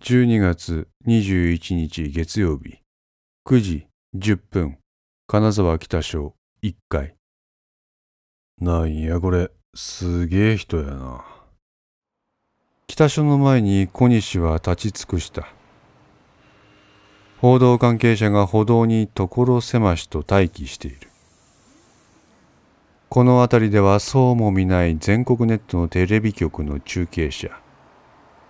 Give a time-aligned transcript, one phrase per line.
[0.00, 2.78] 12月21日月曜日。
[3.44, 4.78] 9時10分。
[5.26, 7.16] 金沢北署1階。
[8.60, 9.50] なんやこれ。
[9.74, 11.24] すげえ人やな。
[12.86, 15.48] 北署の前に小西は立ち尽くした。
[17.40, 21.08] 報道関係者が歩道に所狭しと待機している。
[23.08, 27.60] この辺りではそうも見ない全国ネットのテレビ局の中継車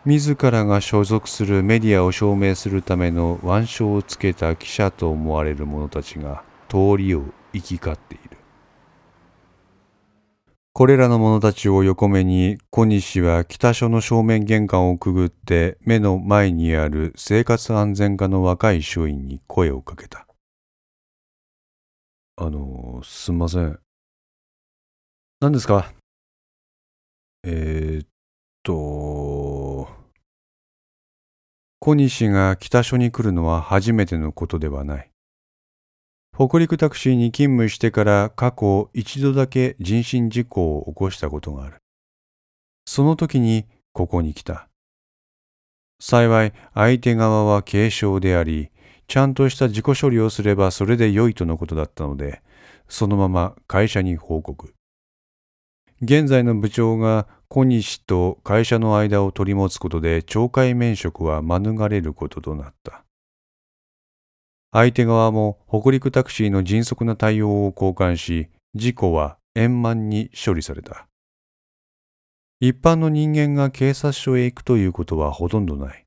[0.05, 8.39] 自らが所属するメディアを証明するための腕章をつけた記者と思われる者たちが通りを行き交っている。
[10.73, 20.27] これらの者たちを横目に小西は北署の正面玄関をくぐって目の前にある生活安全課の若い署員に声をかけた。
[22.37, 23.81] あのすんません。
[25.41, 25.93] 何ですか？
[27.43, 28.09] えー、っ
[28.63, 28.73] と、
[31.81, 35.11] 小西が北署に来るのは初めてのことではない。
[36.37, 41.77] 北陸タクシーに勤務してから過去一度だけ人身事故を起こしたことがある。
[42.85, 44.69] その時にここに来た。
[46.01, 48.71] 幸い相手側は軽傷であり、
[49.07, 52.43] ちゃんとした自己処理をすればそれで良いとのことだったので、
[52.89, 54.75] そのまま会社に報告。
[56.03, 63.05] 現在の部長が小西と会社の間を取り持つことで懲戒免職は免れることとなった。
[64.71, 71.09] 相手側も北陸タクシーの迅速な対応を交換し、事故は円満に処理された。
[72.61, 76.05] 一般の人間が警察署へ行くということはほとんどない。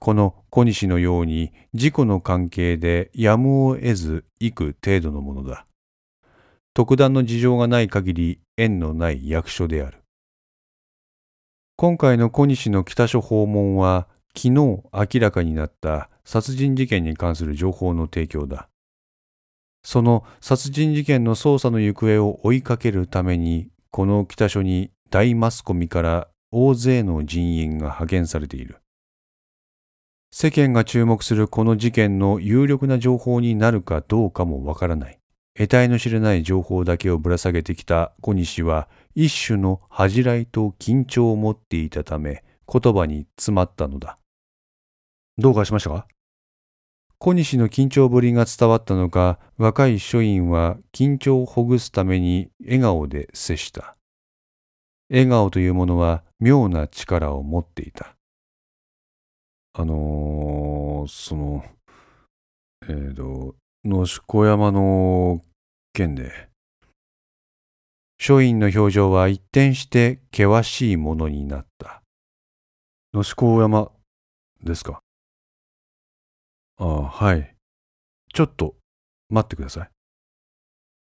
[0.00, 5.66] この小西のように事故の関係でやむを得ず行く程度のものだ。
[6.72, 9.97] 特段の事情がない限り縁のない役所である。
[11.80, 14.82] 今回の小西の北署訪問は昨日明
[15.20, 18.68] らかになった殺人事件に関する情報の提供だ。
[19.84, 28.78] その殺人事件の捜査の行方を追いかけるためにこの北署に大マスコミから大勢の人員が派遣されている。
[30.32, 35.17] 世間が注目するこの事件の有力な情報になるかどうかもわからない。
[35.58, 44.18] 得体の知れない情報だけをぶら下げてきた小西は一種の恥じらいと緊張を持っていたため言葉に詰まったのだ。
[45.36, 46.06] どうかしましたか？
[47.18, 53.96] 小西の緊張ぶりが伝わったのか若い署員は緊張をほぐすために笑顔で接した。
[55.10, 58.14] 笑顔というものは妙な力を持っていた。
[59.72, 61.64] あのー、その、
[62.84, 65.40] えっ、ー、と、野子山の
[65.92, 66.48] 件で、
[68.18, 72.02] 署員の表情は一転して険しいものになった。
[73.14, 73.90] 野志高山
[74.62, 75.00] ですか？
[76.78, 77.54] ああ、はい。
[78.34, 78.74] ちょっと
[79.30, 79.90] 待ってください。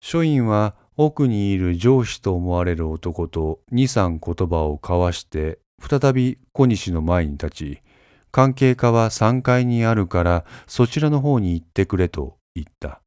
[0.01, 7.81] 署員は奥にいる上司と思われる男と二三言葉を交わして再び小西の前に立ち、
[8.31, 13.01] 関係課は3階にあるからそちらの方に行ってくれと言った。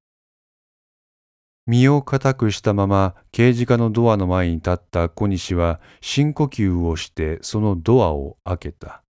[1.66, 9.02] 身を固くしたまま刑事課のドアの前に立った小西は深呼吸をしてそのドアを開けた。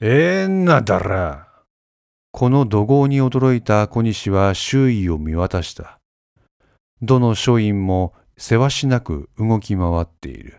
[0.00, 1.48] えんなだら。
[2.30, 5.98] この怒号に驚いた小西は周囲を見渡した。
[7.00, 10.56] どの署員もせわしなく動き回っている。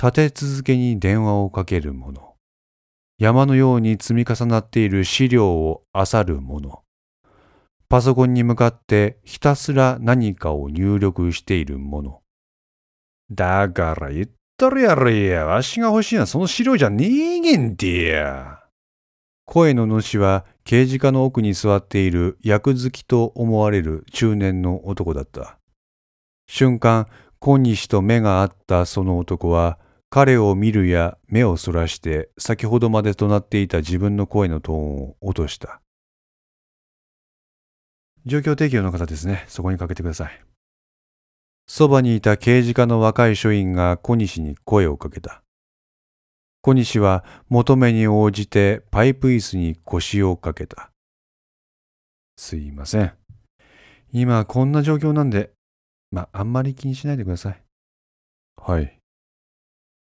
[0.00, 2.34] 立て続けに電話をかける者。
[3.18, 6.82] 山のように積み重なっている資料を漁る者。
[7.88, 12.20] パソコンに向かってひたすら何かを入力しているもの。
[13.30, 14.28] だから言っ
[14.58, 15.46] とるやろや。
[15.46, 18.60] わしが欲しいのはその資料じゃねえげんてや。
[19.46, 25.58] 声の主は刑事課の奥に座っている役好きと思われる中年の男だった。
[26.46, 27.06] 瞬間、
[27.38, 29.78] 今日と目が合ったその男は、
[30.10, 35.80] 彼を見るや目をそらして先ほどまでとなっていた自分の声のトーンを落とした。
[38.26, 39.44] 状況提供の方ですね。
[39.48, 40.40] そこにかけてください。
[41.66, 45.42] そばにいた刑事課の若い署員が小西に声をかけた。
[46.62, 50.90] 小西は求めに応じてパイプ椅子に腰をかけた。
[52.36, 53.12] すいません。
[54.12, 55.50] 今こんな状況なんで、
[56.10, 57.62] まあ、んまり気にしないでください。
[58.56, 58.98] はい。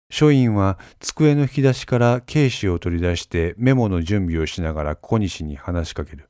[0.10, 6.30] 署員は机の引き出しからケーシを取り出してメモの準備をしながら小西に話しかける。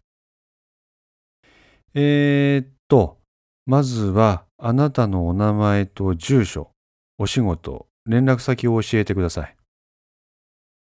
[1.95, 3.19] えー、っと、
[3.67, 6.71] まずはあなたのお名前と住所、
[7.19, 9.55] お仕事、連絡先を教えてください。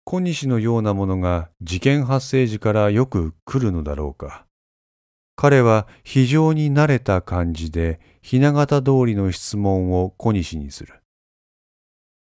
[0.05, 4.45] 小西のようなものが事件発生時からよく来るのだろうか。
[5.35, 11.01] 彼は非常に慣れた感じで、ひな形通りの質問を小西にする。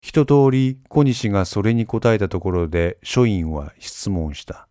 [0.00, 4.68] 一通り小西がそれに答えたところで書院は質問した。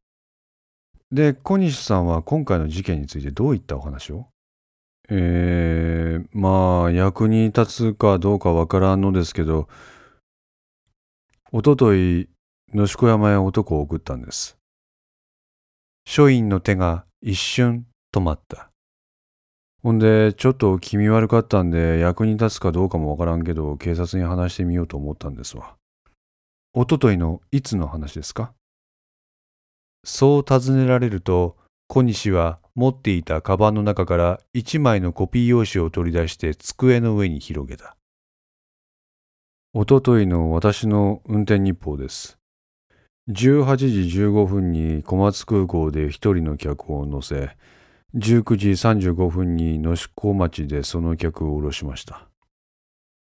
[1.11, 4.27] で、小西さんは今回の事件についてどういったお話を？
[5.09, 9.67] えー、まあ、役に立つかどうかわからんのですけど、
[11.51, 12.29] おととい、
[12.73, 14.57] 野宿山へ男を送ったんです。
[16.05, 18.69] 書院の手が一瞬止まった。
[19.83, 25.75] ほんで、ちょっと気味悪かったんで、役に立つかどうかもわからんけど、警察に話してみようと思ったんですわ。
[26.73, 28.53] おとといのいつの話ですか？
[30.03, 31.57] そう尋ねられると、
[31.87, 37.97] 小西は持っていたカバンの中から一枚のコピー用紙を取り出して机の上に広げた。
[39.73, 42.37] おとといの私の運転日報です。
[43.29, 43.75] 18
[44.07, 47.55] 時15分に小松空港で一人の客を乗せ、
[48.15, 52.27] 19時35分に野宿町でその客を降ろしました。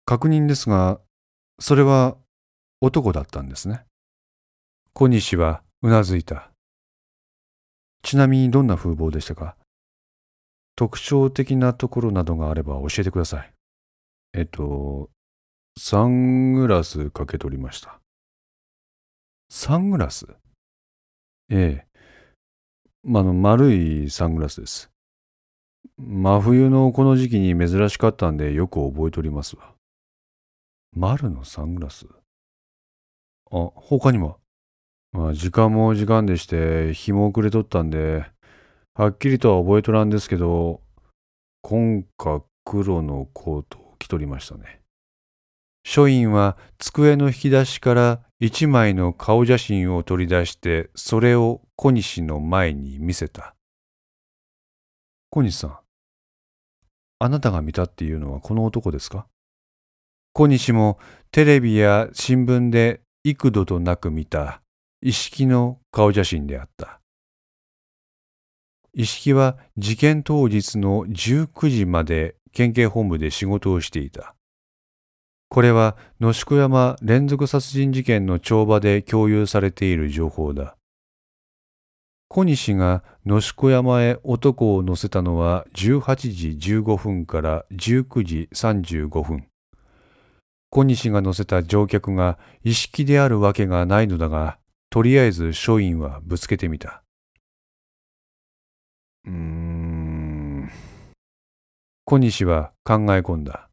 [0.06, 1.00] 確認ですが、
[1.59, 2.17] それは
[2.81, 3.85] 男だったんですね。
[4.94, 6.51] 小西はうなずいた。
[8.02, 9.56] ちなみにどんな風貌でしたか？
[10.75, 13.52] 特徴的なところなどがあれば教えてください。
[14.34, 15.10] えっと、
[15.78, 18.00] サングラスかけ取りました。
[19.50, 20.26] サングラス？
[21.50, 21.87] ええ。
[23.04, 24.90] まあの、丸いサングラスです。
[25.99, 29.75] 真冬のこの時期に珍しかったんでよく覚えておりますわ。
[30.94, 32.06] 丸のサングラス？
[33.50, 34.38] あ、他にも？
[35.12, 38.25] まあ、時間も時間でして、日も遅れとったんで、
[38.94, 40.81] はっきりとは覚えとらんですけど、
[41.61, 44.81] 紺か黒のコートを着とりましたね。
[45.85, 53.55] 書院は机の引き出しから一枚の顔写真を取り出してそれを小西の前に見せた。
[55.31, 55.79] 小西さん、
[57.19, 59.26] あなたが見たっていうのはこの男ですか？
[60.32, 60.99] 小西も
[61.31, 64.62] テレビや新聞で幾度となく見た
[65.04, 67.00] 一式の顔写真であった。
[68.94, 74.37] 一式は事件当日の19時まで県警本部で仕事をしていた。
[75.49, 80.76] これは野宿山連続殺人事件の帳場で共有されている情報だ。
[82.28, 89.49] 小西が野宿山へ男を乗せたのは18時15分から19時35分。
[90.70, 94.62] 小西が乗せた乗客が意識であるわけがないのだが、
[94.93, 97.03] とりあえず署員はぶつけてみた。
[99.25, 100.71] うーん。
[102.05, 103.71] 小西は考え込んだ。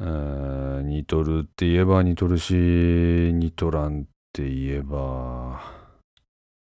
[0.00, 5.60] 似とるって言えば似とるし、似とらんって言えば。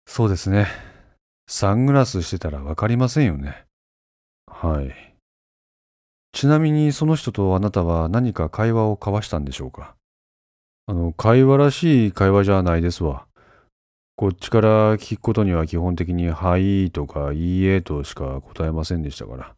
[0.05, 0.67] そうですね。
[1.47, 3.65] サングラスしてたらわかりませんよね。
[4.45, 5.15] はい。
[6.33, 9.95] ちなみにその人とあなたは何か会話を交わしたんでしょうか？
[10.87, 13.25] あの、会話らしい会話じゃないですわ。
[14.15, 19.55] こっちから聞くことには基本的にはいとかいいえとしか答えませんでしたから。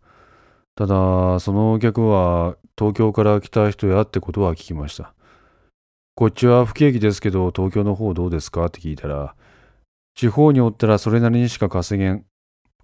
[0.75, 5.13] ただ、そのお客は東京から来た人やってことは聞きました。
[6.15, 9.35] こっちは不景気ですけど、東京の方どうですかって聞いたら、
[10.15, 12.25] 地方におったらそれなりにしか稼げん。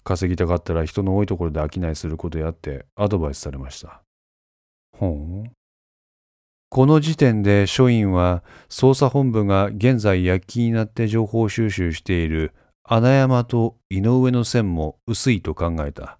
[0.03, 4.01] 稼ぎたかったら人の多いところで商いすることやってアドバイスされました。
[4.97, 5.51] ほん。
[6.69, 16.19] この時点で署員は捜査本部が現在躍起になって情報収集している穴山と井上の線も薄いと考えた。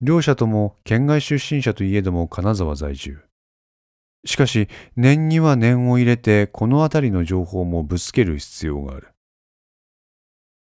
[0.00, 3.18] 両者とも県外出身者といえども金沢在住。
[4.24, 9.08] しかし、念には念を入れて、この辺りの情報もぶつける必要がある。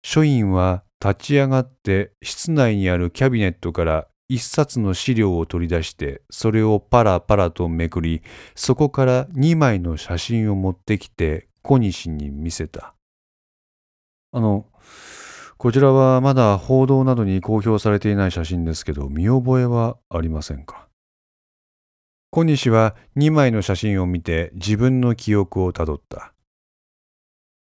[0.03, 8.23] 署員は立ち上がって室内にあるキャビネットから一冊の資料を取り出して、それをパラパラとめくり、
[8.55, 12.95] そこから二枚の写真を持ってきて小西に見せた。
[14.31, 14.67] あの、
[15.59, 20.87] こちらはまだ報道などに公表されていない写真ですけど、見覚えはありませんか？
[22.31, 26.33] 小西は2枚の写真を見て自分の記憶をたどった。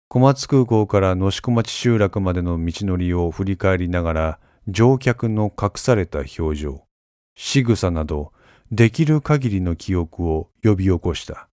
[0.09, 6.85] 小松空港から野宿町集落までの道のりを振り返りながら、乗客の隠された表情、
[7.35, 8.31] 仕草など、
[8.71, 11.49] できる限りの記憶を呼び起こした。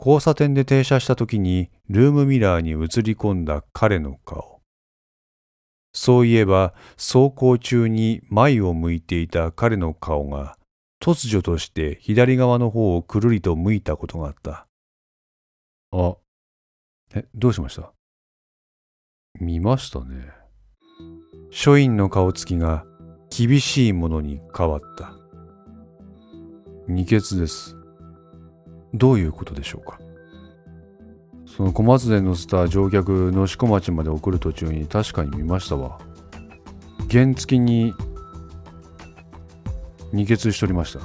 [0.00, 4.60] 交差点で停車した時にルームミラーに映り込んだ彼の顔。
[5.92, 10.56] そういえば走行中に前を向いていた彼の顔が
[11.00, 14.66] 突如として左側の方をくるりと向いたことがあった。
[15.92, 16.16] あ、
[17.14, 17.92] え、どうしました？
[19.38, 20.41] 見ましたね。
[21.54, 22.86] 書院の顔つきが
[23.28, 25.12] 厳しいものに変わった。
[26.88, 27.76] 二血です。
[28.94, 29.98] どういうことでしょうか？
[31.46, 36.00] その小松で乗せた乗客能子町まで送る途中に確かに見ましたわ。
[37.10, 37.92] 原付に
[40.10, 41.00] 二血しとりました。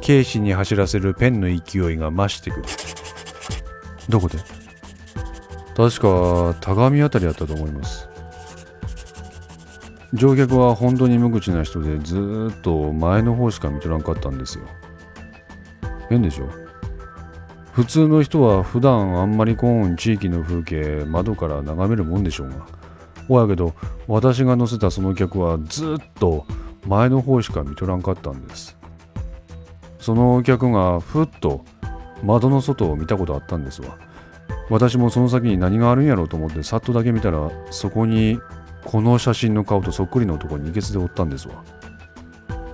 [0.00, 2.66] 警視に走らせるペンの勢いが増してくる。
[4.08, 4.38] どこで？
[5.76, 8.08] 確か田上あたりだったと思います。
[10.12, 14.64] 乗客は本当に無口な人でずっと前の方しか見とらんかったんですよ。
[16.08, 16.48] 変でしょ？
[17.72, 22.66] 普通の人は普段あんまりこん地域の風景窓から眺めるもんでしょうが。
[23.28, 23.72] ほやけど
[24.06, 26.44] 私が乗せたその客はずっと
[26.86, 28.76] 前の方しか見とらんかったんです。
[29.98, 31.64] その客がふっと
[32.22, 33.96] 窓の外を見たことあったんですわ。
[34.68, 38.38] 私もその先に何があるんやろうと思ってさっとだけ見たらそこに
[38.84, 41.64] この写真の顔とそっくりの男に血でおったんですわ。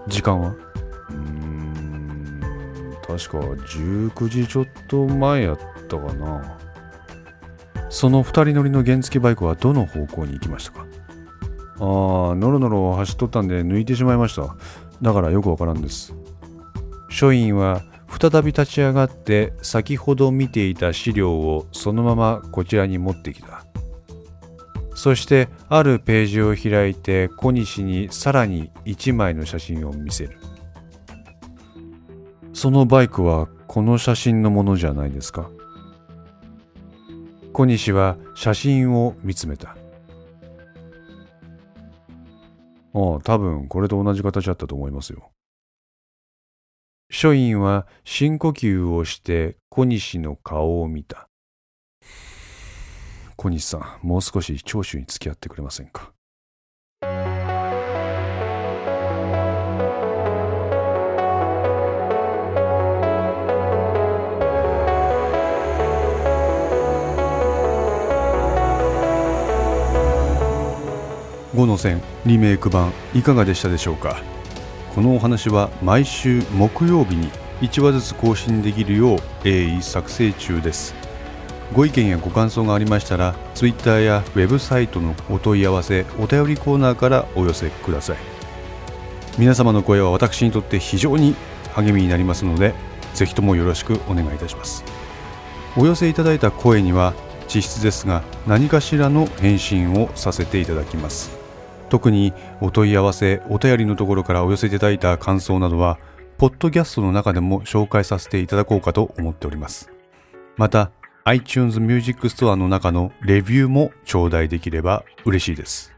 [0.09, 0.51] 時間は？
[0.51, 2.41] うーん、
[3.03, 6.59] 確か19時ちょっと前やったかな。
[7.91, 10.87] その2人乗りの原付バイクはどの方向に行きましたか？
[11.81, 11.85] あ
[12.33, 14.57] あ、ノロノロ走っとったんで抜いてしまいました。
[15.01, 16.15] だからよくわからんです。
[17.09, 17.83] 署員は
[18.21, 23.65] 再び立ち上がって先ほど見ていた資料をそのままこちらに持ってきた。
[24.99, 30.41] そしてあるページを開いて小西にさらに1枚の写真を見せる。
[32.53, 35.53] そのバイクはこの写真のものじゃないですか
[37.53, 39.69] 小西は写真を見つめた。
[39.69, 39.77] あ
[42.93, 45.31] あ、多分これと同じ形だったと思いますよ。
[47.09, 51.28] 書院は深呼吸をして小西の顔を見た。
[53.41, 56.11] 小西さん、もう少し聴取に付き合ってくれませんか
[71.55, 74.21] ？5の線リメイク版いかがでしたでしょうか？
[74.97, 77.31] このお話は毎週木曜日に
[77.61, 80.98] 1話ずつ更新できるよう鋭意作成中です。
[81.75, 88.17] ご意見やご感想がありましたら Twitter やウェブサイトのお問い合わせお便りコーナーからお寄せください。
[89.39, 91.37] 皆様の声は私にとって非常に
[91.75, 92.75] 励みになりますので
[93.15, 94.83] ぜひともよろしくお願いいたします。
[95.77, 97.15] お寄せいただいた声には
[97.47, 101.39] 実質ですが何かしらの返信をさせていただきます。
[101.89, 105.99] 特にお問い合わせお便りのところからお寄せいただいた感想などは
[106.37, 109.91] ポッドキャストの中でも紹介させていただこうかと思っております。
[110.57, 110.91] また
[111.29, 115.93] iTunes Music Store の中のレビューも頂戴できれば嬉しいです。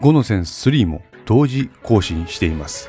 [0.00, 2.88] 5のセンス3も同時更新しています。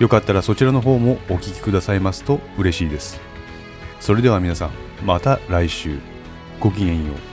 [0.00, 3.22] よかったらそちらの方もお聴きくださいますと嬉しいです。
[4.00, 4.70] それでは皆さん、
[5.02, 5.98] また来週。
[6.60, 7.31] ごきげんよう。